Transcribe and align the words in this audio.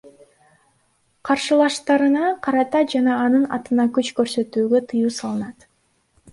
Каршылаштарына 1.29 2.25
карата 2.49 2.81
жана 2.95 3.19
анын 3.29 3.47
атына 3.61 3.89
күч 4.01 4.13
көрсөтүүгө 4.21 4.85
тыюу 4.91 5.17
салынат. 5.23 5.73